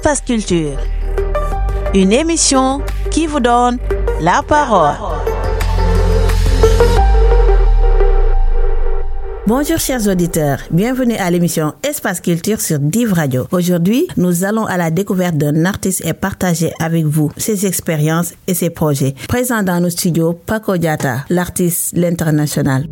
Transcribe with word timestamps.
Espace 0.00 0.22
Culture. 0.22 0.78
Une 1.92 2.10
émission 2.10 2.80
qui 3.10 3.26
vous 3.26 3.38
donne 3.38 3.76
la 4.22 4.42
parole. 4.42 4.94
Bonjour 9.46 9.76
chers 9.76 10.08
auditeurs, 10.08 10.60
bienvenue 10.70 11.16
à 11.16 11.30
l'émission 11.30 11.74
Espace 11.86 12.22
Culture 12.22 12.62
sur 12.62 12.78
Div 12.78 13.12
Radio. 13.12 13.46
Aujourd'hui, 13.52 14.08
nous 14.16 14.44
allons 14.44 14.64
à 14.64 14.78
la 14.78 14.90
découverte 14.90 15.36
d'un 15.36 15.66
artiste 15.66 16.02
et 16.06 16.14
partager 16.14 16.72
avec 16.80 17.04
vous 17.04 17.30
ses 17.36 17.66
expériences 17.66 18.32
et 18.46 18.54
ses 18.54 18.70
projets. 18.70 19.14
Présent 19.28 19.62
dans 19.62 19.80
nos 19.80 19.90
studios, 19.90 20.32
Paco 20.32 20.78
Diata, 20.78 21.26
l'artiste 21.28 21.94
l'international. 21.94 22.86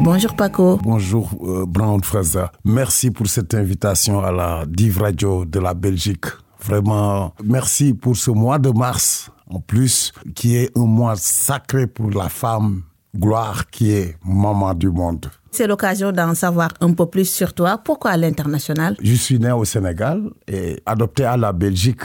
Bonjour 0.00 0.34
Paco. 0.34 0.78
Bonjour 0.82 1.30
euh, 1.42 1.66
Brown 1.66 2.02
Fraser. 2.04 2.46
Merci 2.64 3.10
pour 3.10 3.26
cette 3.26 3.52
invitation 3.54 4.20
à 4.20 4.30
la 4.30 4.64
Div 4.66 4.98
Radio 5.02 5.44
de 5.44 5.58
la 5.58 5.74
Belgique. 5.74 6.26
Vraiment, 6.60 7.34
merci 7.42 7.94
pour 7.94 8.16
ce 8.16 8.30
mois 8.30 8.58
de 8.58 8.70
mars, 8.70 9.30
en 9.48 9.58
plus, 9.60 10.12
qui 10.36 10.56
est 10.56 10.76
un 10.78 10.86
mois 10.86 11.16
sacré 11.16 11.86
pour 11.88 12.10
la 12.10 12.28
femme 12.28 12.82
gloire 13.16 13.68
qui 13.70 13.90
est 13.90 14.16
maman 14.24 14.72
du 14.74 14.88
monde. 14.88 15.26
C'est 15.50 15.66
l'occasion 15.66 16.12
d'en 16.12 16.34
savoir 16.34 16.70
un 16.80 16.92
peu 16.92 17.06
plus 17.06 17.28
sur 17.28 17.52
toi. 17.52 17.78
Pourquoi 17.78 18.12
à 18.12 18.16
l'international? 18.16 18.96
Je 19.02 19.14
suis 19.14 19.38
né 19.38 19.50
au 19.50 19.64
Sénégal 19.64 20.30
et 20.46 20.80
adopté 20.86 21.24
à 21.24 21.36
la 21.36 21.52
Belgique. 21.52 22.02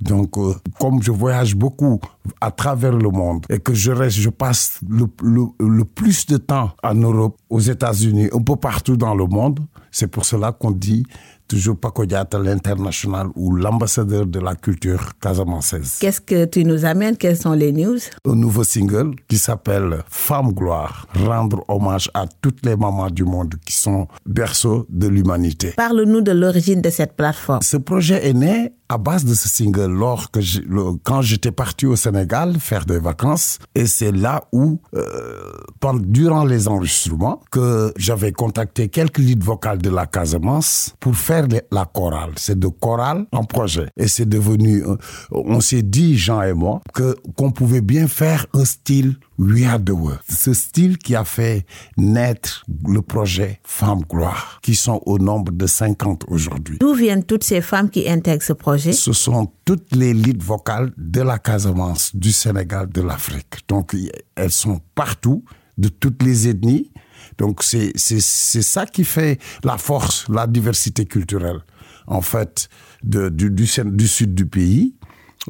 Donc, 0.00 0.38
euh, 0.38 0.54
comme 0.78 1.02
je 1.02 1.10
voyage 1.10 1.56
beaucoup 1.56 2.00
à 2.40 2.50
travers 2.50 2.92
le 2.96 3.10
monde 3.10 3.44
et 3.50 3.58
que 3.58 3.74
je 3.74 3.90
reste, 3.92 4.16
je 4.18 4.30
passe 4.30 4.80
le, 4.88 5.06
le, 5.22 5.42
le 5.60 5.84
plus 5.84 6.26
de 6.26 6.36
temps 6.36 6.70
en 6.82 6.94
Europe, 6.94 7.36
aux 7.50 7.60
États-Unis, 7.60 8.28
un 8.32 8.42
peu 8.42 8.56
partout 8.56 8.96
dans 8.96 9.14
le 9.14 9.26
monde, 9.26 9.60
c'est 9.90 10.06
pour 10.08 10.24
cela 10.24 10.52
qu'on 10.52 10.70
dit 10.70 11.04
toujours 11.46 11.76
Paco 11.78 12.06
Diata, 12.06 12.38
l'international 12.38 13.28
ou 13.36 13.54
l'ambassadeur 13.54 14.24
de 14.26 14.40
la 14.40 14.54
culture 14.54 15.10
casamançaise. 15.20 15.98
Qu'est-ce 16.00 16.20
que 16.22 16.46
tu 16.46 16.64
nous 16.64 16.86
amènes? 16.86 17.18
Quelles 17.18 17.36
sont 17.36 17.52
les 17.52 17.70
news? 17.70 17.98
Un 18.26 18.34
nouveau 18.34 18.64
single 18.64 19.14
qui 19.28 19.36
s'appelle 19.36 20.02
Femme 20.08 20.52
Gloire, 20.52 21.06
rendre 21.14 21.62
hommage 21.68 22.10
à 22.14 22.24
toutes 22.40 22.64
les 22.64 22.76
mamans 22.76 23.10
du 23.10 23.24
monde 23.24 23.54
qui 23.66 23.74
sont 23.74 24.08
berceaux 24.24 24.86
de 24.88 25.06
l'humanité. 25.06 25.74
Parle-nous 25.76 26.22
de 26.22 26.32
l'origine 26.32 26.80
de 26.80 26.90
cette 26.90 27.14
plateforme. 27.14 27.60
Ce 27.62 27.76
projet 27.76 28.26
est 28.26 28.32
né 28.32 28.72
à 28.88 28.96
base 28.98 29.24
de 29.24 29.34
ce 29.34 29.48
single 29.48 29.92
lors 29.92 30.30
que 30.30 30.40
je, 30.40 30.60
le, 30.60 30.94
quand 31.02 31.20
j'étais 31.22 31.52
parti 31.52 31.84
au 31.86 31.96
Sénégal 31.96 32.13
faire 32.58 32.84
des 32.84 32.98
vacances 32.98 33.58
et 33.74 33.86
c'est 33.86 34.12
là 34.12 34.44
où 34.52 34.80
euh, 34.94 35.52
pendant, 35.80 36.02
durant 36.04 36.44
les 36.44 36.68
enregistrements 36.68 37.40
que 37.50 37.92
j'avais 37.96 38.32
contacté 38.32 38.88
quelques 38.88 39.18
leads 39.18 39.44
vocales 39.44 39.78
de 39.78 39.90
la 39.90 40.06
Casamance 40.06 40.94
pour 41.00 41.16
faire 41.16 41.46
la 41.70 41.84
chorale 41.84 42.32
c'est 42.36 42.58
de 42.58 42.68
chorale 42.68 43.26
en 43.32 43.44
projet 43.44 43.86
et 43.96 44.08
c'est 44.08 44.28
devenu 44.28 44.82
euh, 44.84 44.96
on 45.30 45.60
s'est 45.60 45.82
dit 45.82 46.16
Jean 46.16 46.42
et 46.42 46.52
moi 46.52 46.80
que 46.92 47.16
qu'on 47.36 47.50
pouvait 47.50 47.80
bien 47.80 48.08
faire 48.08 48.46
un 48.54 48.64
style 48.64 49.16
We 49.38 49.66
Are 49.66 49.82
the 49.82 49.90
World. 49.90 50.20
Ce 50.28 50.54
style 50.54 50.98
qui 50.98 51.14
a 51.14 51.24
fait 51.24 51.66
naître 51.96 52.64
le 52.86 53.02
projet 53.02 53.60
Femmes 53.64 54.02
Gloire, 54.08 54.60
qui 54.62 54.74
sont 54.74 55.02
au 55.06 55.18
nombre 55.18 55.52
de 55.52 55.66
50 55.66 56.24
aujourd'hui. 56.28 56.78
D'où 56.80 56.94
viennent 56.94 57.24
toutes 57.24 57.44
ces 57.44 57.60
femmes 57.60 57.90
qui 57.90 58.08
intègrent 58.08 58.44
ce 58.44 58.52
projet? 58.52 58.92
Ce 58.92 59.12
sont 59.12 59.50
toutes 59.64 59.94
les 59.94 60.12
leads 60.12 60.44
vocales 60.44 60.92
de 60.96 61.20
la 61.20 61.38
Casamance, 61.38 62.14
du 62.14 62.32
Sénégal, 62.32 62.88
de 62.88 63.00
l'Afrique. 63.00 63.60
Donc, 63.68 63.96
elles 64.34 64.52
sont 64.52 64.80
partout, 64.94 65.44
de 65.78 65.88
toutes 65.88 66.22
les 66.22 66.48
ethnies. 66.48 66.92
Donc, 67.38 67.62
c'est 67.62 67.98
ça 67.98 68.86
qui 68.86 69.04
fait 69.04 69.40
la 69.64 69.78
force, 69.78 70.28
la 70.28 70.46
diversité 70.46 71.04
culturelle, 71.06 71.60
en 72.06 72.20
fait, 72.20 72.68
du, 73.02 73.30
du, 73.30 73.50
du 73.50 74.08
sud 74.08 74.34
du 74.34 74.46
pays 74.46 74.94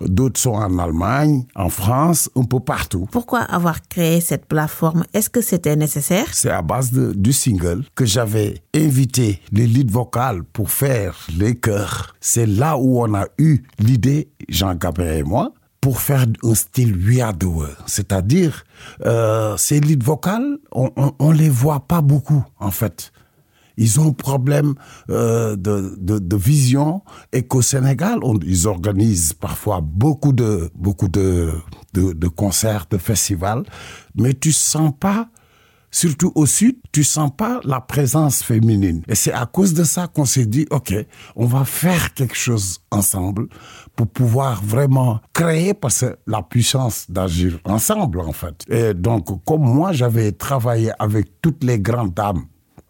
D'autres 0.01 0.41
sont 0.41 0.55
en 0.55 0.79
Allemagne, 0.79 1.47
en 1.55 1.69
France, 1.69 2.31
un 2.37 2.45
peu 2.45 2.61
partout. 2.61 3.07
Pourquoi 3.11 3.41
avoir 3.41 3.81
créé 3.89 4.21
cette 4.21 4.47
plateforme? 4.47 5.05
Est-ce 5.13 5.31
que 5.31 5.41
c'était 5.41 5.77
nécessaire? 5.77 6.27
C'est 6.33 6.51
à 6.51 6.63
base 6.63 6.91
de, 6.91 7.13
du 7.13 7.33
single 7.33 7.85
que 7.95 8.05
j'avais 8.05 8.63
invité 8.75 9.41
les 9.53 9.67
leads 9.67 9.93
vocales 9.93 10.43
pour 10.43 10.71
faire 10.71 11.27
les 11.37 11.55
chœurs. 11.55 12.15
C'est 12.21 12.47
là 12.47 12.77
où 12.77 13.03
on 13.03 13.15
a 13.15 13.27
eu 13.39 13.63
l'idée, 13.79 14.29
Jean 14.49 14.75
Gabriel 14.75 15.19
et 15.19 15.23
moi, 15.23 15.53
pour 15.81 16.01
faire 16.01 16.27
un 16.43 16.55
style 16.55 16.97
We 16.97 17.21
Are 17.21 17.37
the 17.37 17.45
World. 17.45 17.77
C'est-à-dire, 17.87 18.65
euh, 19.05 19.57
ces 19.57 19.81
leads 19.81 20.05
vocales, 20.05 20.59
on, 20.73 20.91
on, 20.97 21.13
on 21.19 21.31
les 21.31 21.51
voit 21.51 21.87
pas 21.87 22.01
beaucoup, 22.01 22.43
en 22.59 22.71
fait 22.71 23.13
ils 23.77 24.01
ont 24.01 24.09
un 24.09 24.13
problème 24.13 24.75
euh, 25.11 25.57
de, 25.57 25.97
de, 25.99 26.37
vision 26.37 27.03
et 27.33 27.43
qu'au 27.43 27.63
Sénégal, 27.63 28.21
ils 28.45 28.67
organisent 28.67 29.33
parfois 29.33 29.81
beaucoup 29.81 30.33
de, 30.33 30.71
beaucoup 30.75 31.09
de, 31.09 31.51
de, 31.93 32.29
concerts, 32.29 32.87
de 32.91 32.99
festivals, 32.99 33.65
mais 34.17 34.35
tu 34.35 34.53
sens 34.53 34.93
pas, 34.99 35.29
surtout 35.91 36.33
au 36.35 36.47
sud, 36.47 36.77
tu 36.93 37.05
sens 37.05 37.31
pas 37.37 37.61
la 37.65 37.81
présence 37.81 38.43
féminine. 38.43 39.03
Et 39.09 39.15
c'est 39.15 39.33
à 39.33 39.47
cause 39.47 39.75
de 39.75 39.85
ça 39.85 40.09
qu'on 40.09 40.25
s'est 40.25 40.47
dit, 40.47 40.67
OK, 40.71 40.93
on 41.37 41.47
va 41.47 41.65
faire 41.65 42.15
quelque 42.15 42.37
chose 42.37 42.81
ensemble 42.91 43.49
pour 43.97 44.09
pouvoir 44.09 44.63
vraiment 44.63 45.21
créer, 45.33 45.73
parce 45.73 46.01
que 46.01 46.17
la 46.27 46.43
puissance 46.43 47.07
d'agir 47.09 47.59
ensemble, 47.65 48.21
en 48.21 48.33
fait. 48.33 48.65
Et 48.69 48.93
donc, 48.93 49.45
comme 49.45 49.63
moi, 49.63 49.93
j'avais 49.93 50.33
travaillé 50.33 50.91
avec 50.99 51.41
toutes 51.41 51.63
les 51.63 51.79
grandes 51.79 52.15
dames 52.15 52.45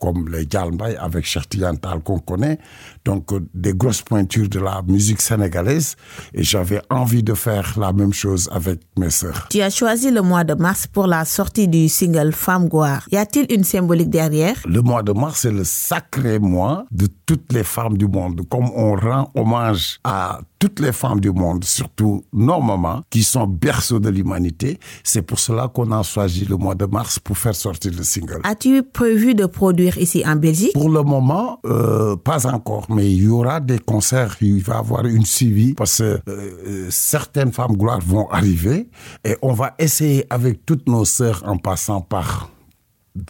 comme 0.05 0.29
les 0.29 0.45
Galmbay 0.45 0.97
avec 0.97 1.25
Chertiantal 1.25 2.01
qu'on 2.01 2.19
connaît, 2.19 2.59
donc 3.05 3.31
des 3.55 3.75
grosses 3.75 4.03
pointures 4.03 4.49
de 4.49 4.61
la 4.61 4.83
musique 4.87 5.21
sénégalaise. 5.21 5.97
Et 6.33 6.43
j'avais 6.43 6.81
envie 6.91 7.23
de 7.23 7.35
faire 7.35 7.75
la 7.79 7.93
même 7.93 8.13
chose 8.13 8.49
avec 8.53 8.81
mes 8.99 9.11
sœurs. 9.11 9.47
Tu 9.51 9.61
as 9.61 9.71
choisi 9.71 10.11
le 10.11 10.23
mois 10.23 10.45
de 10.45 10.55
mars 10.55 10.87
pour 10.87 11.07
la 11.07 11.25
sortie 11.25 11.69
du 11.69 11.89
single 11.89 12.33
Femme 12.33 12.69
Gloire. 12.69 13.07
Y 13.13 13.17
a-t-il 13.17 13.47
une 13.55 13.65
symbolique 13.65 14.11
derrière? 14.11 14.57
Le 14.67 14.81
mois 14.81 15.03
de 15.03 15.13
mars, 15.13 15.41
c'est 15.43 15.51
le 15.51 15.65
sacré 15.65 16.39
mois 16.39 16.87
de 16.91 17.07
toutes 17.27 17.53
les 17.53 17.65
femmes 17.65 17.97
du 17.97 18.07
monde. 18.07 18.43
Comme 18.49 18.71
on 18.75 18.95
rend 18.97 19.31
hommage 19.35 19.99
à 20.05 20.41
toutes 20.59 20.81
les 20.81 20.93
femmes 20.93 21.21
du 21.21 21.31
monde, 21.31 21.63
surtout 21.65 22.25
nos 22.33 22.61
mamans, 22.61 23.03
qui 23.11 23.23
sont 23.23 23.47
berceaux 23.47 23.99
de 23.99 24.09
l'humanité. 24.09 24.79
C'est 25.03 25.21
pour 25.21 25.39
cela 25.39 25.69
qu'on 25.69 25.93
a 25.93 26.03
choisi 26.03 26.47
le 26.47 26.57
mois 26.57 26.75
de 26.75 26.87
mars 26.87 27.19
pour 27.19 27.37
faire 27.37 27.55
sortir 27.55 27.93
le 27.95 28.03
single. 28.03 28.41
As-tu 28.45 28.83
prévu 28.83 29.35
de 29.35 29.45
produire 29.45 29.99
ici 29.99 30.23
en 30.27 30.37
Belgique? 30.37 30.73
Pour 30.73 30.89
le 30.89 31.03
moment, 31.03 31.61
euh, 31.67 32.17
pas 32.17 32.47
encore, 32.47 32.87
mais 32.94 33.10
il 33.10 33.25
y 33.25 33.28
aura 33.28 33.60
des 33.60 33.78
concerts, 33.78 34.37
il 34.41 34.62
va 34.62 34.75
y 34.75 34.78
avoir 34.78 35.06
une 35.06 35.27
suivi 35.27 35.75
parce 35.75 35.99
que 35.99 36.21
euh, 36.28 36.87
certaines 36.91 37.53
femmes 37.53 37.77
gloires 37.77 38.00
vont 38.05 38.28
arriver 38.31 38.88
et 39.25 39.37
on 39.43 39.53
va 39.53 39.75
essayer 39.78 40.27
avec 40.31 40.65
toutes 40.65 40.88
nos 40.88 41.05
sœurs 41.05 41.43
en 41.47 41.56
passant 41.59 42.00
par 42.00 42.50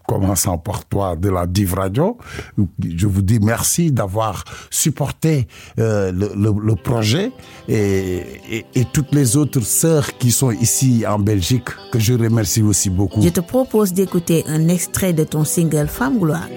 commençant 0.07 0.59
par 0.59 0.85
toi 0.87 1.17
de 1.17 1.29
la 1.29 1.47
Div 1.47 1.75
Radio. 1.75 2.17
Je 2.83 3.07
vous 3.07 3.23
dis 3.23 3.39
merci 3.39 3.93
d'avoir 3.93 4.45
supporté 4.71 5.47
euh, 5.79 6.11
le, 6.11 6.75
projet 6.75 7.33
et, 7.69 8.23
et, 8.51 8.67
et, 8.75 8.85
toutes 8.93 9.13
les 9.13 9.37
autres 9.37 9.61
sœurs 9.61 10.17
qui 10.19 10.31
sont 10.31 10.51
ici 10.51 11.05
en 11.07 11.19
Belgique, 11.19 11.69
que 11.93 11.99
je 11.99 12.15
remercie 12.15 12.63
aussi 12.63 12.91
beaucoup. 12.91 13.21
Je 13.21 13.29
te 13.29 13.41
propose 13.41 13.93
d'écouter 13.93 14.45
un 14.47 14.69
extrait 14.69 15.13
de 15.13 15.25
ton 15.25 15.45
single 15.45 15.89
Femme 15.89 16.19
Gloire. 16.19 16.49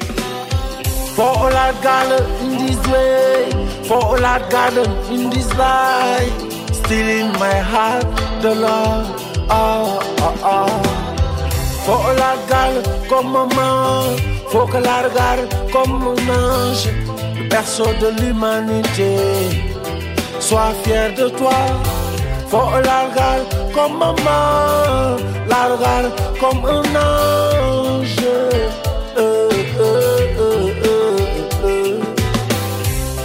For 1.18 1.24
all 1.24 1.52
I 1.52 1.72
got 1.82 2.12
in 2.44 2.60
this 2.62 2.78
way, 2.94 3.50
for 3.88 3.98
all 3.98 4.24
I 4.24 4.38
got 4.52 4.78
in 5.10 5.32
this 5.32 5.52
life, 5.58 6.32
still 6.72 7.08
in 7.10 7.32
my 7.40 7.58
heart, 7.58 8.06
the 8.44 8.54
love, 8.54 9.08
ah, 9.50 9.98
ah, 10.20 10.36
ah. 10.44 10.82
Faut 11.86 12.14
la 12.20 12.34
regarder 12.38 12.84
comme 13.10 13.32
maman, 13.32 14.16
faut 14.52 14.68
que 14.68 14.78
la 14.78 15.02
regarde 15.08 15.50
comme 15.74 16.04
un 16.04 16.30
ange, 16.30 16.88
le 17.36 17.50
berceau 17.50 17.90
de 18.00 18.10
l'humanité. 18.22 19.18
Sois 20.40 20.72
fier 20.84 21.16
de 21.16 21.30
toi, 21.30 21.60
faut 22.48 22.70
la 22.86 23.08
regarder 23.08 23.74
comme 23.74 23.98
maman, 23.98 25.18
la 25.50 25.62
regarde 25.72 26.12
comme 26.40 26.64
un 26.64 26.86
ange. 26.96 27.87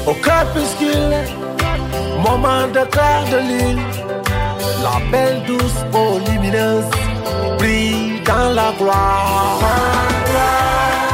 Au 0.07 0.15
crépuscule, 0.15 1.15
moment 2.19 2.67
de 2.69 2.85
clair 2.91 3.25
de 3.31 3.39
lune, 3.39 3.83
la 4.83 4.99
belle 5.11 5.43
douce 5.47 5.85
lumineuse 6.29 6.91
brille 7.59 8.21
dans 8.25 8.51
la 8.53 8.73
gloire. 8.79 9.61
Femme 9.61 10.21
gloire, 10.29 11.13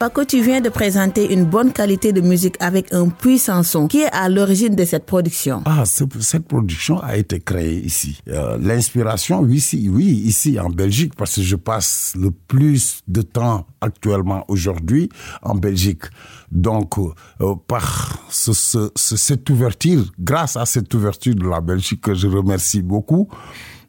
Paco, 0.00 0.24
tu 0.24 0.40
viens 0.40 0.62
de 0.62 0.70
présenter 0.70 1.30
une 1.30 1.44
bonne 1.44 1.74
qualité 1.74 2.14
de 2.14 2.22
musique 2.22 2.56
avec 2.58 2.90
un 2.94 3.10
puissant 3.10 3.62
son. 3.62 3.86
Qui 3.86 4.00
est 4.00 4.12
à 4.14 4.30
l'origine 4.30 4.74
de 4.74 4.86
cette 4.86 5.04
production 5.04 5.62
Ah, 5.66 5.84
cette 5.84 6.48
production 6.48 6.98
a 7.02 7.18
été 7.18 7.38
créée 7.38 7.84
ici. 7.84 8.18
Euh, 8.28 8.56
l'inspiration, 8.58 9.42
oui, 9.42 9.56
ici, 9.56 9.90
oui, 9.92 10.06
ici 10.06 10.58
en 10.58 10.70
Belgique, 10.70 11.12
parce 11.18 11.34
que 11.34 11.42
je 11.42 11.54
passe 11.54 12.14
le 12.18 12.30
plus 12.30 13.02
de 13.08 13.20
temps 13.20 13.66
actuellement 13.82 14.46
aujourd'hui 14.48 15.10
en 15.42 15.54
Belgique. 15.54 16.04
Donc, 16.50 16.96
euh, 16.96 17.54
par 17.66 18.20
cette 18.30 19.50
ouverture, 19.50 20.04
grâce 20.18 20.56
à 20.56 20.64
cette 20.64 20.94
ouverture 20.94 21.34
de 21.34 21.46
la 21.46 21.60
Belgique 21.60 22.00
que 22.00 22.14
je 22.14 22.26
remercie 22.26 22.80
beaucoup, 22.80 23.28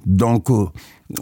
donc 0.05 0.49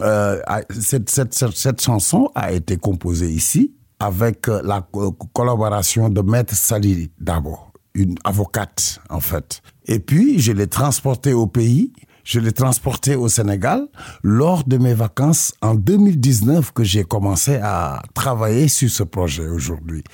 euh, 0.00 0.40
cette, 0.80 1.80
chanson 1.80 2.28
a 2.34 2.50
été 2.50 2.76
composée 2.76 3.30
ici 3.30 3.72
avec 4.00 4.46
la 4.48 4.86
collaboration 5.32 6.08
de 6.08 6.20
Maître 6.22 6.54
Sali 6.54 7.12
d'abord, 7.20 7.72
une 7.94 8.16
avocate 8.24 8.98
en 9.08 9.20
fait. 9.20 9.62
Et 9.86 10.00
puis, 10.00 10.40
je 10.40 10.52
l'ai 10.52 10.66
transportée 10.66 11.32
au 11.32 11.46
pays 11.46 11.92
je 12.24 12.38
l'ai 12.38 12.52
transporté 12.52 13.16
au 13.16 13.28
Sénégal 13.28 13.88
lors 14.22 14.64
de 14.64 14.76
mes 14.78 14.94
vacances 14.94 15.52
en 15.62 15.74
2019 15.74 16.72
que 16.72 16.84
j'ai 16.84 17.02
commencé 17.02 17.56
à 17.56 18.02
travailler 18.14 18.68
sur 18.68 18.90
ce 18.90 19.02
projet 19.02 19.48
aujourd'hui. 19.48 20.04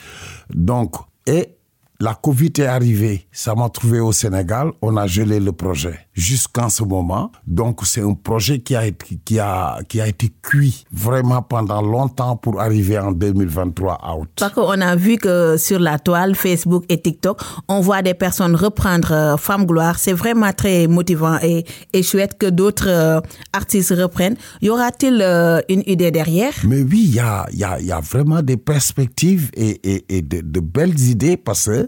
Donc, 0.48 0.94
et 1.26 1.55
la 2.00 2.14
Covid 2.14 2.52
est 2.58 2.66
arrivée, 2.66 3.26
ça 3.32 3.54
m'a 3.54 3.68
trouvé 3.68 4.00
au 4.00 4.12
Sénégal, 4.12 4.70
on 4.82 4.96
a 4.96 5.06
gelé 5.06 5.40
le 5.40 5.52
projet 5.52 5.98
jusqu'en 6.12 6.68
ce 6.68 6.82
moment. 6.82 7.30
Donc 7.46 7.80
c'est 7.84 8.02
un 8.02 8.14
projet 8.14 8.58
qui 8.60 8.74
a, 8.74 8.86
été, 8.86 9.18
qui, 9.24 9.38
a, 9.38 9.78
qui 9.88 10.00
a 10.00 10.08
été 10.08 10.30
cuit 10.42 10.84
vraiment 10.92 11.42
pendant 11.42 11.82
longtemps 11.82 12.36
pour 12.36 12.60
arriver 12.60 12.98
en 12.98 13.12
2023 13.12 14.00
out. 14.14 14.28
Parce 14.36 14.52
qu'on 14.52 14.80
a 14.80 14.96
vu 14.96 15.16
que 15.16 15.56
sur 15.56 15.78
la 15.78 15.98
toile, 15.98 16.34
Facebook 16.34 16.84
et 16.88 17.00
TikTok, 17.00 17.40
on 17.68 17.80
voit 17.80 18.02
des 18.02 18.14
personnes 18.14 18.56
reprendre 18.56 19.12
euh, 19.12 19.36
Femme 19.36 19.66
Gloire. 19.66 19.98
C'est 19.98 20.12
vraiment 20.12 20.52
très 20.52 20.86
motivant 20.86 21.38
et, 21.42 21.64
et 21.92 22.02
chouette 22.02 22.36
que 22.38 22.46
d'autres 22.46 22.88
euh, 22.88 23.20
artistes 23.52 23.94
reprennent. 23.96 24.36
Y 24.62 24.70
aura-t-il 24.70 25.20
euh, 25.22 25.60
une 25.68 25.82
idée 25.86 26.10
derrière? 26.10 26.52
Mais 26.64 26.82
oui, 26.82 27.04
il 27.08 27.14
y 27.14 27.20
a, 27.20 27.46
y, 27.52 27.64
a, 27.64 27.80
y 27.80 27.92
a 27.92 28.00
vraiment 28.00 28.42
des 28.42 28.56
perspectives 28.56 29.50
et, 29.54 29.80
et, 29.84 30.16
et 30.16 30.22
de, 30.22 30.40
de 30.40 30.60
belles 30.60 30.98
idées 31.00 31.36
parce 31.36 31.66
que 31.66 31.85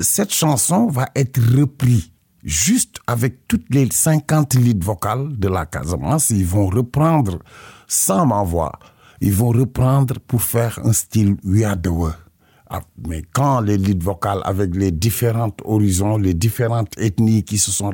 cette 0.00 0.32
chanson 0.32 0.86
va 0.86 1.08
être 1.14 1.40
reprise 1.56 2.10
juste 2.44 2.96
avec 3.06 3.46
toutes 3.48 3.66
les 3.70 3.88
50 3.90 4.54
litres 4.54 4.84
vocales 4.84 5.38
de 5.38 5.48
la 5.48 5.66
Casamance. 5.66 6.30
Ils 6.30 6.46
vont 6.46 6.66
reprendre 6.66 7.38
sans 7.86 8.26
m'envoi. 8.26 8.72
Ils 9.20 9.32
vont 9.32 9.50
reprendre 9.50 10.18
pour 10.20 10.42
faire 10.42 10.78
un 10.84 10.92
style 10.92 11.36
Wiadewe. 11.44 12.12
Ah, 12.72 12.80
mais 13.08 13.22
quand 13.32 13.60
les 13.60 13.76
leads 13.76 14.04
vocales 14.04 14.40
avec 14.44 14.76
les 14.76 14.92
différents 14.92 15.54
horizons, 15.64 16.16
les 16.16 16.34
différentes 16.34 16.96
ethnies 16.98 17.42
qui 17.42 17.58
se 17.58 17.72
sont 17.72 17.90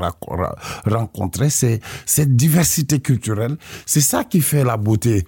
rencontrées, 0.85 1.49
c'est 1.49 1.81
cette 2.05 2.37
diversité 2.37 3.01
culturelle, 3.01 3.57
c'est 3.87 4.03
ça 4.03 4.23
qui 4.25 4.43
fait 4.43 4.65
la 4.65 4.77
beauté. 4.77 5.25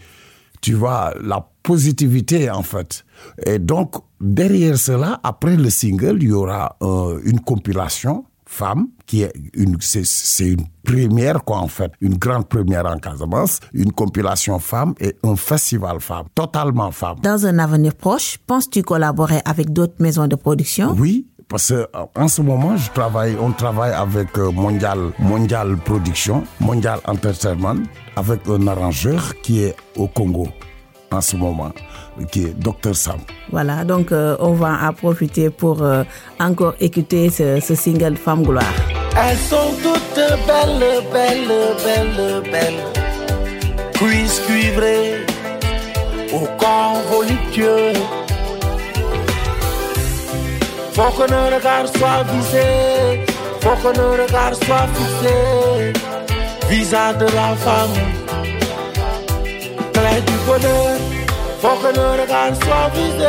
Tu 0.60 0.74
vois, 0.74 1.14
la 1.22 1.48
positivité 1.68 2.50
en 2.50 2.62
fait. 2.62 3.04
Et 3.44 3.58
donc, 3.58 3.96
derrière 4.20 4.78
cela, 4.78 5.20
après 5.22 5.54
le 5.54 5.68
single, 5.68 6.16
il 6.22 6.30
y 6.30 6.32
aura 6.32 6.76
euh, 6.82 7.20
une 7.24 7.40
compilation 7.40 8.24
femme 8.46 8.86
qui 9.04 9.20
est 9.24 9.32
une 9.52 9.76
c'est 9.80 10.48
une 10.56 10.64
première 10.82 11.44
quoi 11.44 11.58
en 11.58 11.68
fait. 11.68 11.92
Une 12.00 12.16
grande 12.16 12.46
première 12.48 12.86
en 12.86 12.96
Casamance 12.96 13.60
une 13.74 13.92
compilation 13.92 14.58
femme 14.58 14.94
et 14.98 15.12
un 15.22 15.36
festival 15.36 16.00
femme 16.00 16.26
totalement 16.34 16.90
femme. 16.90 17.18
Dans 17.22 17.44
un 17.44 17.58
avenir 17.58 17.94
proche 17.94 18.38
penses-tu 18.46 18.82
collaborer 18.82 19.40
avec 19.44 19.66
d'autres 19.76 20.00
maisons 20.06 20.26
de 20.26 20.36
production? 20.36 20.94
Oui 20.96 21.26
parce 21.50 21.68
que 21.68 21.74
euh, 21.74 22.04
en 22.14 22.28
ce 22.28 22.42
moment, 22.42 22.76
je 22.76 22.90
travaille, 22.90 23.34
on 23.40 23.52
travaille 23.52 23.92
avec 23.92 24.36
euh, 24.36 24.50
Mondial, 24.52 24.98
Mondial 25.18 25.76
Production, 25.78 26.44
Mondial 26.60 26.98
Entertainment, 27.06 27.80
avec 28.16 28.40
un 28.48 28.66
arrangeur 28.66 29.34
qui 29.42 29.62
est 29.64 29.74
au 29.96 30.08
Congo 30.08 30.48
en 31.10 31.20
ce 31.20 31.36
moment, 31.36 31.72
qui 32.30 32.44
est 32.44 32.58
Dr 32.58 32.94
Sam. 32.94 33.18
Voilà, 33.50 33.84
donc 33.84 34.12
euh, 34.12 34.36
on 34.40 34.52
va 34.52 34.78
en 34.88 34.92
profiter 34.92 35.50
pour 35.50 35.82
euh, 35.82 36.04
encore 36.40 36.74
écouter 36.80 37.30
ce, 37.30 37.60
ce, 37.60 37.74
single 37.74 38.16
Femme 38.16 38.42
Gloire. 38.42 38.64
Elles 39.16 39.36
sont 39.36 39.72
toutes 39.82 40.14
belles, 40.46 41.02
belles, 41.12 41.48
belles, 41.84 42.50
belles. 42.50 42.84
Cuisses 43.94 44.40
cuivrées, 44.46 45.26
au 46.32 46.46
corps 46.58 47.02
voluptueux. 47.10 47.92
Faut 50.92 51.12
que 51.22 51.30
nos 51.30 51.56
regards 51.56 51.88
soient 51.96 52.24
visés, 52.32 53.24
faut 53.60 53.76
que 53.82 53.96
nos 53.96 54.12
regards 54.22 54.54
soient 54.54 54.88
fixés. 54.94 55.92
Visage 56.68 57.18
de 57.18 57.24
la 57.24 57.56
femme, 57.56 57.94
clé 60.48 60.58
du 60.58 60.66
bonheur. 60.66 60.96
Faut 61.60 61.76
que 61.76 61.92
nos 61.96 62.12
regards 62.12 62.54
soient 62.62 62.90
visés, 62.94 63.26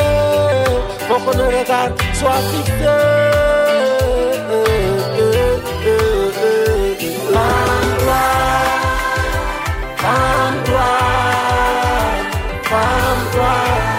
faut 1.08 1.20
que 1.20 1.38
nos 1.38 1.48
regards 1.48 1.96
soient 2.14 2.44
fixés. 2.52 3.40
Femme 7.32 7.98
gloire, 8.00 8.82
femme 9.98 10.58
gloire, 10.66 12.16
femme 12.64 13.24
gloire, 13.32 13.98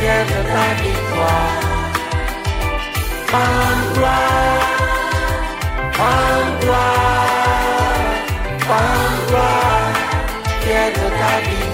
viens 0.00 0.24
de 0.24 0.40
ta 0.52 0.66
victoire. 0.82 1.62
Femme 3.26 3.84
gloire, 3.94 4.62
femme 5.92 6.52
gloire, 6.60 8.08
femme 8.68 9.18
gloire, 9.28 9.92
viens 10.64 10.90
de 10.90 11.06
ta 11.18 11.40
victoire. 11.40 11.67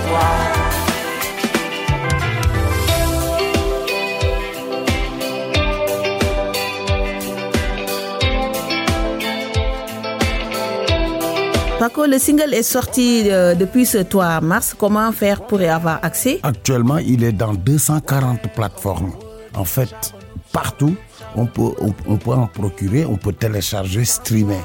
Paco, 11.85 12.07
le 12.07 12.19
single 12.19 12.55
est 12.55 12.63
sorti 12.63 13.25
euh, 13.27 13.55
depuis 13.55 13.85
ce 13.85 13.99
3 13.99 14.41
mars. 14.41 14.75
Comment 14.79 15.13
faire 15.13 15.43
pour 15.43 15.61
y 15.61 15.67
avoir 15.67 15.99
accès? 16.03 16.41
Actuellement, 16.43 16.97
il 16.97 17.23
est 17.23 17.33
dans 17.33 17.53
240 17.53 18.55
plateformes. 18.55 19.13
En 19.55 19.67
fait, 19.67 20.15
partout, 20.51 20.97
on 21.37 21.45
peut, 21.45 21.75
on, 22.07 22.17
peut 22.17 22.31
en 22.31 22.47
procurer, 22.47 23.05
on 23.05 23.17
peut 23.17 23.35
télécharger, 23.35 24.07
streamer. 24.07 24.63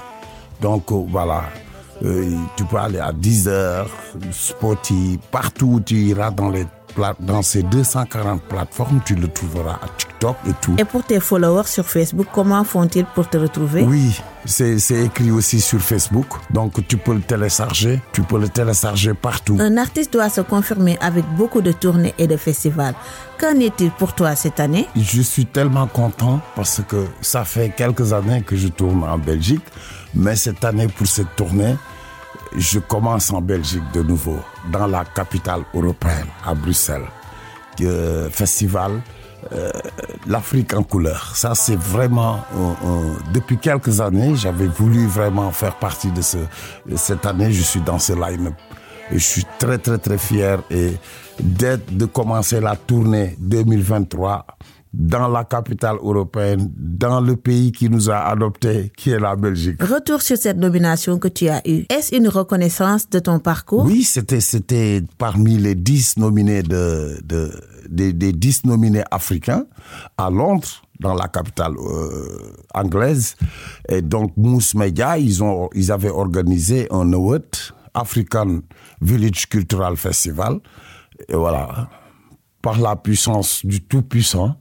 Donc 0.62 0.94
euh, 0.94 1.04
voilà, 1.10 1.44
euh, 2.04 2.36
tu 2.56 2.66
peux 2.66 2.78
aller 2.78 3.00
à 3.00 3.12
Deezer, 3.12 3.88
Spotify, 4.32 5.20
partout 5.32 5.68
où 5.74 5.80
tu 5.80 5.96
iras 5.96 6.32
dans 6.32 6.50
les 6.50 6.66
dans 7.20 7.42
ces 7.42 7.64
240 7.64 8.42
plateformes, 8.44 9.00
tu 9.06 9.16
le 9.16 9.28
trouveras 9.28 9.74
à 9.82 9.88
TikTok 9.98 10.36
et 10.48 10.54
tout. 10.62 10.76
Et 10.78 10.86
pour 10.86 11.04
tes 11.04 11.20
followers 11.20 11.68
sur 11.68 11.86
Facebook, 11.86 12.28
comment 12.34 12.64
font-ils 12.64 13.06
pour 13.06 13.30
te 13.30 13.38
retrouver? 13.38 13.84
Oui, 13.84 14.20
c'est 14.46 14.78
écrit 14.92 15.32
aussi 15.32 15.62
sur 15.62 15.80
Facebook. 15.80 16.28
Donc 16.52 16.86
tu 16.88 16.98
peux 16.98 17.14
le 17.14 17.22
télécharger, 17.22 18.02
tu 18.12 18.22
peux 18.22 18.40
le 18.40 18.50
télécharger 18.50 19.14
partout. 19.14 19.58
Un 19.60 19.78
artiste 19.78 20.14
doit 20.14 20.30
se 20.30 20.42
confirmer 20.42 20.98
avec 21.02 21.26
beaucoup 21.38 21.62
de 21.62 21.72
tournées 21.72 22.14
et 22.18 22.28
de 22.28 22.38
festivals. 22.38 22.96
Qu'en 23.40 23.58
est-il 23.60 23.92
pour 23.92 24.14
toi 24.14 24.36
cette 24.36 24.60
année? 24.60 24.88
Je 24.96 25.22
suis 25.22 25.46
tellement 25.46 25.88
content 25.88 26.42
parce 26.56 26.82
que 26.88 27.06
ça 27.22 27.46
fait 27.46 27.70
quelques 27.76 28.12
années 28.14 28.42
que 28.42 28.56
je 28.56 28.68
tourne 28.68 29.04
en 29.04 29.18
Belgique. 29.18 29.64
Mais 30.16 30.36
cette 30.36 30.64
année, 30.66 30.88
pour 30.88 31.06
cette 31.06 31.36
tournée, 31.36 31.76
je 32.56 32.80
commence 32.80 33.32
en 33.32 33.42
Belgique 33.42 33.84
de 33.94 34.02
nouveau, 34.02 34.40
dans 34.72 34.88
la 34.88 35.06
capitale 35.06 35.62
européenne, 35.74 36.28
à 36.46 36.54
Bruxelles. 36.54 37.08
Euh, 37.82 38.30
festival 38.30 39.02
euh, 39.54 39.72
L'Afrique 40.28 40.74
en 40.74 40.84
couleur. 40.84 41.34
Ça, 41.36 41.56
c'est 41.56 41.78
vraiment... 41.78 42.42
depuis 43.34 43.58
quelques 43.58 44.02
années, 44.02 44.36
j'avais 44.36 44.68
voulu 44.68 45.08
vraiment 45.08 45.52
faire 45.52 45.76
partie 45.76 46.12
de 46.12 46.22
ce... 46.22 46.38
Cette 46.96 47.26
année, 47.26 47.52
je 47.52 47.62
suis 47.62 47.80
dans 47.80 48.00
ce 48.00 48.14
line-up. 48.14 48.56
Et 49.12 49.18
je 49.18 49.24
suis 49.24 49.46
très, 49.58 49.78
très, 49.78 49.98
très 49.98 50.18
fier 50.18 50.62
et 50.70 50.94
d'être, 51.40 51.96
de 51.96 52.06
commencer 52.06 52.60
la 52.60 52.76
tournée 52.76 53.36
2023 53.40 54.46
dans 54.92 55.28
la 55.28 55.44
capitale 55.44 55.98
européenne, 56.02 56.72
dans 56.76 57.22
le 57.22 57.36
pays 57.36 57.72
qui 57.72 57.90
nous 57.90 58.10
a 58.10 58.18
adoptés, 58.28 58.92
qui 58.98 59.12
est 59.12 59.20
la 59.20 59.36
Belgique. 59.36 59.82
Retour 59.84 60.22
sur 60.22 60.38
cette 60.38 60.58
nomination 60.58 61.20
que 61.20 61.28
tu 61.28 61.48
as 61.48 61.62
eue. 61.68 61.86
Est-ce 61.90 62.16
une 62.16 62.28
reconnaissance 62.28 63.10
de 63.10 63.20
ton 63.20 63.40
parcours? 63.40 63.86
Oui, 63.86 64.04
c'était 64.04 64.42
c'était 64.42 65.04
parmi 65.18 65.58
les 65.58 65.76
dix 65.76 66.18
nominés 66.18 66.64
de, 66.64 67.20
de 67.24 67.52
des, 67.88 68.14
des 68.14 68.34
dix 68.34 68.66
nominés 68.66 69.04
africains 69.12 69.66
à 70.18 70.30
Londres 70.30 70.82
dans 71.00 71.14
la 71.14 71.28
capitale 71.28 71.74
euh, 71.78 72.52
anglaise. 72.74 73.36
Et 73.88 74.02
donc, 74.02 74.36
Mousse 74.38 74.76
Media, 74.76 75.18
ils, 75.18 75.44
ont, 75.44 75.70
ils 75.74 75.92
avaient 75.92 76.10
organisé 76.10 76.88
un 76.92 77.14
award, 77.14 77.46
African 77.94 78.60
Village 79.02 79.48
Cultural 79.48 79.96
Festival. 79.98 80.60
Et 81.28 81.36
voilà. 81.36 81.90
par 82.62 82.80
la 82.80 82.96
puissance 82.96 83.66
du 83.66 83.82
Tout-Puissant, 83.82 84.56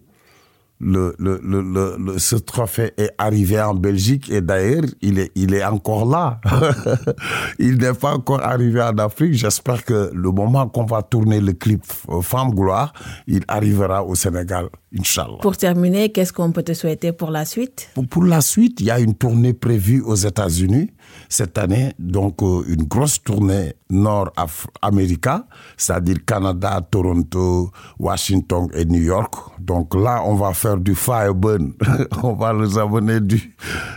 le, 0.81 1.15
le, 1.19 1.41
le, 1.43 1.97
le, 1.99 2.19
ce 2.19 2.37
trophée 2.37 2.93
est 2.97 3.11
arrivé 3.19 3.61
en 3.61 3.75
Belgique 3.75 4.31
et 4.31 4.41
d'ailleurs, 4.41 4.85
il 5.03 5.19
est, 5.19 5.33
il 5.35 5.53
est 5.55 5.65
encore 5.65 6.07
là. 6.07 6.41
il 7.59 7.79
n'est 7.79 7.95
pas 7.95 8.15
encore 8.15 8.45
arrivé 8.45 8.81
en 8.81 8.97
Afrique. 8.99 9.35
J'espère 9.35 9.85
que 9.85 10.11
le 10.15 10.31
moment 10.31 10.69
qu'on 10.69 10.85
va 10.85 11.03
tourner 11.03 11.41
le 11.41 11.53
clip 11.53 11.83
Femme 12.23 12.51
Gloire, 12.51 12.93
il 13.27 13.43
arrivera 13.49 14.05
au 14.05 14.15
Sénégal, 14.15 14.69
Inch'Allah. 14.97 15.39
Pour 15.43 15.57
terminer, 15.57 16.11
qu'est-ce 16.11 16.33
qu'on 16.33 16.53
peut 16.53 16.63
te 16.63 16.75
souhaiter 16.75 17.13
pour 17.13 17.31
la 17.31 17.45
suite? 17.45 17.91
Pour, 17.95 18.07
pour, 18.07 18.25
la 18.25 18.41
suite, 18.41 18.81
il 18.81 18.87
y 18.87 18.91
a 18.91 19.01
une 19.01 19.15
tournée 19.15 19.55
prévue 19.55 20.01
aux 20.03 20.15
États-Unis 20.15 20.91
cette 21.29 21.59
année, 21.59 21.93
donc 21.99 22.43
euh, 22.43 22.63
une 22.69 22.85
grosse 22.85 23.23
tournée 23.23 23.75
nord-américaine, 23.91 25.43
c'est-à-dire 25.77 26.19
Canada, 26.27 26.81
Toronto, 26.91 27.71
Washington 27.99 28.69
et 28.75 28.85
New 28.85 29.03
York. 29.03 29.35
Donc 29.61 29.95
là, 29.95 30.23
on 30.25 30.35
va 30.35 30.53
faire 30.53 30.77
du 30.77 30.95
fireburn. 30.95 31.73
on 32.23 32.35
va 32.35 32.53
les 32.53 32.79
amener 32.79 33.21
du, 33.21 33.55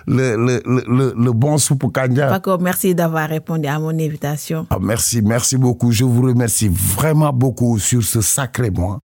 le, 0.07 0.35
le, 0.35 0.61
le, 0.65 1.13
le 1.17 1.31
bon 1.31 1.57
soupe 1.57 1.91
kanya. 1.93 2.27
Paco, 2.27 2.57
merci 2.57 2.95
d'avoir 2.95 3.29
répondu 3.29 3.67
à 3.67 3.79
mon 3.79 3.89
invitation. 3.89 4.67
Ah, 4.69 4.77
merci, 4.81 5.21
merci 5.21 5.57
beaucoup. 5.57 5.91
Je 5.91 6.03
vous 6.03 6.21
remercie 6.21 6.69
vraiment 6.69 7.33
beaucoup 7.33 7.79
sur 7.79 8.03
ce 8.03 8.21
sacré 8.21 8.69
mois. 8.69 8.99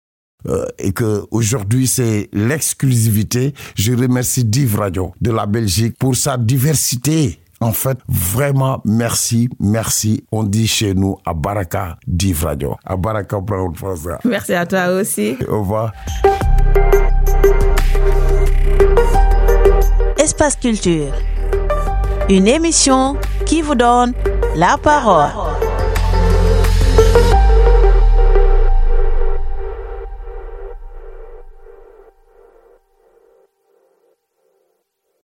Euh, 0.47 0.65
et 0.77 0.91
que 0.91 1.23
aujourd'hui 1.31 1.87
c'est 1.87 2.29
l'exclusivité. 2.33 3.53
Je 3.75 3.93
remercie 3.93 4.43
Div 4.43 4.75
Radio 4.75 5.13
de 5.21 5.31
la 5.31 5.45
Belgique 5.45 5.97
pour 5.97 6.17
sa 6.17 6.37
diversité 6.37 7.39
en 7.63 7.71
fait, 7.71 7.97
vraiment, 8.09 8.81
merci, 8.83 9.49
merci. 9.59 10.23
On 10.31 10.43
dit 10.43 10.67
chez 10.67 10.93
nous 10.93 11.17
à 11.25 11.33
Baraka 11.33 11.97
Div 12.05 12.43
Radio. 12.43 12.75
À 12.85 12.97
Baraka 12.97 13.39
Brown 13.39 13.73
François. 13.73 14.19
Merci 14.25 14.53
à 14.53 14.65
toi 14.65 14.87
aussi. 14.89 15.37
Au 15.47 15.59
revoir. 15.59 15.93
Espace 20.17 20.57
Culture. 20.57 21.13
Une 22.29 22.47
émission 22.47 23.15
qui 23.45 23.61
vous 23.61 23.75
donne 23.75 24.13
la 24.55 24.77
parole. 24.77 25.42